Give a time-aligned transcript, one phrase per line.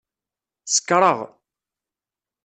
[0.73, 1.19] Sekṛeɣ.